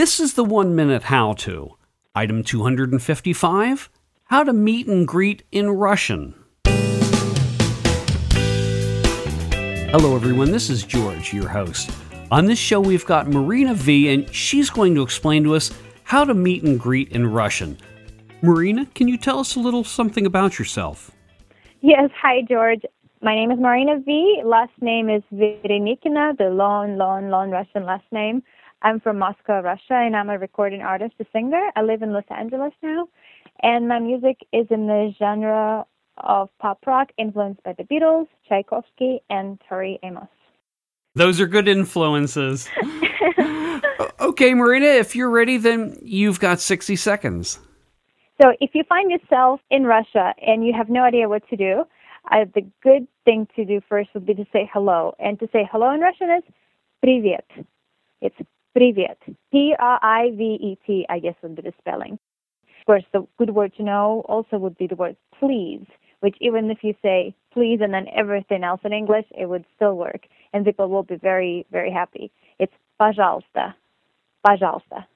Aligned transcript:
This 0.00 0.18
is 0.18 0.32
the 0.32 0.44
one 0.44 0.74
minute 0.74 1.02
how 1.02 1.34
to. 1.44 1.76
Item 2.14 2.42
255 2.42 3.90
How 4.24 4.42
to 4.42 4.54
meet 4.54 4.86
and 4.86 5.06
greet 5.06 5.42
in 5.52 5.68
Russian. 5.68 6.34
Hello, 9.92 10.16
everyone. 10.16 10.52
This 10.52 10.70
is 10.70 10.84
George, 10.84 11.34
your 11.34 11.50
host. 11.50 11.90
On 12.30 12.46
this 12.46 12.58
show, 12.58 12.80
we've 12.80 13.04
got 13.04 13.28
Marina 13.28 13.74
V, 13.74 14.08
and 14.08 14.34
she's 14.34 14.70
going 14.70 14.94
to 14.94 15.02
explain 15.02 15.44
to 15.44 15.54
us 15.54 15.70
how 16.04 16.24
to 16.24 16.32
meet 16.32 16.62
and 16.62 16.80
greet 16.80 17.10
in 17.12 17.30
Russian. 17.30 17.76
Marina, 18.40 18.86
can 18.94 19.06
you 19.06 19.18
tell 19.18 19.38
us 19.38 19.54
a 19.54 19.60
little 19.60 19.84
something 19.84 20.24
about 20.24 20.58
yourself? 20.58 21.10
Yes, 21.82 22.08
hi, 22.18 22.40
George. 22.48 22.80
My 23.20 23.34
name 23.34 23.50
is 23.50 23.58
Marina 23.58 24.00
V. 24.00 24.40
Last 24.46 24.72
name 24.80 25.10
is 25.10 25.22
Verenikina, 25.30 26.38
the 26.38 26.48
long, 26.48 26.96
long, 26.96 27.28
long 27.28 27.50
Russian 27.50 27.84
last 27.84 28.10
name. 28.10 28.42
I'm 28.82 29.00
from 29.00 29.18
Moscow, 29.18 29.60
Russia, 29.60 29.94
and 29.94 30.16
I'm 30.16 30.30
a 30.30 30.38
recording 30.38 30.80
artist, 30.80 31.14
a 31.20 31.26
singer. 31.32 31.70
I 31.76 31.82
live 31.82 32.02
in 32.02 32.12
Los 32.12 32.24
Angeles 32.30 32.72
now, 32.82 33.08
and 33.62 33.86
my 33.86 33.98
music 33.98 34.38
is 34.52 34.66
in 34.70 34.86
the 34.86 35.12
genre 35.18 35.84
of 36.16 36.48
pop 36.58 36.86
rock 36.86 37.10
influenced 37.18 37.62
by 37.62 37.74
the 37.74 37.84
Beatles, 37.84 38.26
Tchaikovsky, 38.48 39.20
and 39.28 39.60
Tori 39.68 39.98
Amos. 40.02 40.28
Those 41.14 41.40
are 41.40 41.46
good 41.46 41.68
influences. 41.68 42.68
okay, 44.20 44.54
Marina, 44.54 44.86
if 44.86 45.14
you're 45.14 45.30
ready, 45.30 45.58
then 45.58 45.98
you've 46.02 46.40
got 46.40 46.60
60 46.60 46.96
seconds. 46.96 47.58
So, 48.40 48.52
if 48.60 48.70
you 48.74 48.84
find 48.84 49.10
yourself 49.10 49.60
in 49.70 49.84
Russia 49.84 50.32
and 50.40 50.64
you 50.64 50.72
have 50.74 50.88
no 50.88 51.02
idea 51.02 51.28
what 51.28 51.46
to 51.50 51.56
do, 51.56 51.84
the 52.30 52.64
good 52.82 53.06
thing 53.26 53.46
to 53.56 53.66
do 53.66 53.82
first 53.86 54.08
would 54.14 54.24
be 54.24 54.34
to 54.34 54.46
say 54.52 54.70
hello. 54.72 55.14
And 55.18 55.38
to 55.40 55.48
say 55.52 55.68
hello 55.70 55.92
in 55.92 56.00
Russian 56.00 56.30
is 56.30 56.44
privet. 57.02 57.44
It's 58.22 58.36
привет. 58.73 59.17
P 59.51 59.75
R 59.77 59.99
I 60.01 60.31
V 60.31 60.57
E 60.61 60.77
T, 60.85 61.05
I 61.09 61.19
guess 61.19 61.35
would 61.41 61.55
be 61.55 61.61
the 61.61 61.73
spelling. 61.79 62.19
Of 62.79 62.85
course, 62.85 63.03
the 63.13 63.27
good 63.37 63.49
word 63.49 63.73
to 63.77 63.83
know 63.83 64.23
also 64.27 64.57
would 64.57 64.77
be 64.77 64.87
the 64.87 64.95
word 64.95 65.15
please, 65.39 65.85
which 66.19 66.35
even 66.39 66.69
if 66.69 66.83
you 66.83 66.93
say 67.01 67.33
please 67.51 67.79
and 67.81 67.93
then 67.93 68.07
everything 68.15 68.63
else 68.63 68.81
in 68.83 68.93
English, 68.93 69.25
it 69.37 69.47
would 69.47 69.65
still 69.75 69.95
work. 69.95 70.27
And 70.53 70.65
people 70.65 70.89
will 70.89 71.03
be 71.03 71.15
very, 71.15 71.65
very 71.71 71.91
happy. 71.91 72.31
It's 72.59 72.73
пожалуйста. 72.99 73.75
Пожалуйста. 74.45 75.07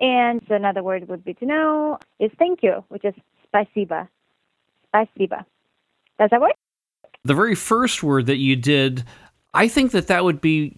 And 0.00 0.42
another 0.48 0.82
word 0.82 1.08
would 1.08 1.24
be 1.24 1.34
to 1.34 1.46
know 1.46 1.98
is 2.20 2.30
thank 2.38 2.62
you, 2.62 2.84
which 2.88 3.04
is 3.04 3.14
спасибо. 3.44 4.08
Спасибо. 4.88 5.44
Does 6.18 6.30
that 6.30 6.40
work? 6.40 6.54
The 7.24 7.34
very 7.34 7.54
first 7.54 8.02
word 8.02 8.26
that 8.26 8.36
you 8.36 8.54
did, 8.54 9.04
I 9.54 9.66
think 9.68 9.90
that 9.90 10.06
that 10.06 10.24
would 10.24 10.40
be 10.40 10.76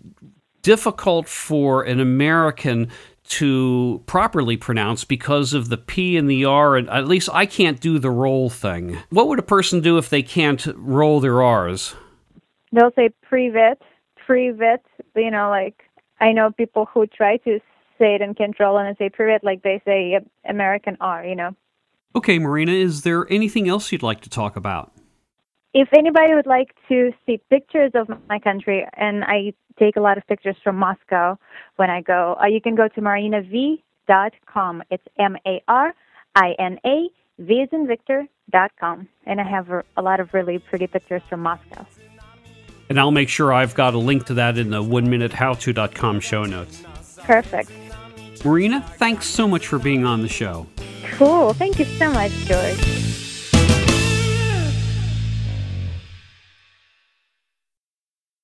difficult 0.65 1.29
for 1.29 1.83
an 1.83 1.99
American 1.99 2.89
to 3.27 4.01
properly 4.07 4.57
pronounce 4.57 5.03
because 5.03 5.53
of 5.53 5.69
the 5.69 5.77
P 5.77 6.17
and 6.17 6.27
the 6.27 6.43
R, 6.43 6.75
and 6.75 6.89
at 6.89 7.07
least 7.07 7.29
I 7.31 7.45
can't 7.45 7.79
do 7.79 7.99
the 7.99 8.09
roll 8.09 8.49
thing. 8.49 8.97
What 9.11 9.27
would 9.27 9.37
a 9.37 9.43
person 9.43 9.79
do 9.79 9.99
if 9.99 10.09
they 10.09 10.23
can't 10.23 10.65
roll 10.75 11.19
their 11.19 11.39
R's? 11.39 11.95
They'll 12.71 12.91
say 12.95 13.09
privet, 13.21 13.79
privet, 14.25 14.83
you 15.15 15.29
know, 15.29 15.49
like 15.49 15.83
I 16.19 16.31
know 16.31 16.51
people 16.51 16.87
who 16.91 17.05
try 17.05 17.37
to 17.37 17.59
say 17.99 18.15
it 18.15 18.21
in 18.21 18.33
control 18.33 18.79
and 18.79 18.97
say 18.97 19.09
privet 19.09 19.43
like 19.43 19.61
they 19.61 19.83
say 19.85 20.19
American 20.49 20.97
R, 20.99 21.23
you 21.23 21.35
know. 21.35 21.55
Okay, 22.15 22.39
Marina, 22.39 22.71
is 22.71 23.03
there 23.03 23.31
anything 23.31 23.69
else 23.69 23.91
you'd 23.91 24.01
like 24.01 24.21
to 24.21 24.29
talk 24.31 24.55
about? 24.55 24.91
If 25.75 25.89
anybody 25.93 26.33
would 26.33 26.45
like 26.45 26.73
to 26.87 27.11
see 27.25 27.39
pictures 27.49 27.91
of 27.93 28.07
my 28.29 28.39
country, 28.39 28.87
and 28.93 29.25
I 29.25 29.53
take 29.77 29.97
a 29.97 29.99
lot 29.99 30.17
of 30.17 30.25
pictures 30.25 30.55
from 30.63 30.77
Moscow 30.77 31.37
when 31.75 31.89
I 31.89 31.99
go, 31.99 32.37
uh, 32.41 32.45
you 32.45 32.61
can 32.61 32.75
go 32.75 32.87
to 32.87 33.01
marinav.com. 33.01 34.83
It's 34.89 35.03
M 35.19 35.35
A 35.45 35.61
R 35.67 35.93
I 36.33 36.55
N 36.57 36.79
A 36.85 37.09
V 37.39 37.61
as 37.61 37.69
in 37.73 37.87
Victor 37.87 38.25
dot 38.51 38.71
com, 38.79 39.09
and 39.25 39.41
I 39.41 39.43
have 39.43 39.69
a 39.69 40.01
lot 40.01 40.21
of 40.21 40.33
really 40.33 40.59
pretty 40.59 40.87
pictures 40.87 41.21
from 41.29 41.41
Moscow. 41.41 41.85
And 42.87 42.97
I'll 42.97 43.11
make 43.11 43.27
sure 43.27 43.51
I've 43.51 43.75
got 43.75 43.95
a 43.95 43.97
link 43.97 44.27
to 44.27 44.35
that 44.35 44.57
in 44.57 44.69
the 44.69 44.81
one 44.81 45.09
minute 45.09 45.33
howto.com 45.33 46.21
show 46.21 46.45
notes. 46.45 46.83
Perfect. 47.17 47.71
Marina, 48.45 48.79
thanks 48.97 49.25
so 49.25 49.45
much 49.45 49.67
for 49.67 49.79
being 49.79 50.05
on 50.05 50.21
the 50.21 50.29
show. 50.29 50.67
Cool. 51.13 51.53
Thank 51.53 51.79
you 51.79 51.85
so 51.85 52.11
much, 52.11 52.31
George. 52.45 53.04